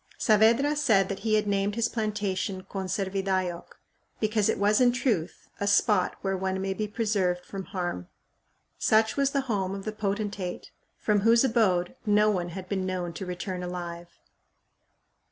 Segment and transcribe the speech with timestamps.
[0.17, 3.79] Saavedra said that he had named his plantation Conservidayoc,
[4.19, 8.07] because it was in truth "a spot where one may be preserved from harm."
[8.79, 13.13] Such was the home of the potentate from whose abode "no one had been known
[13.13, 14.07] to return alive."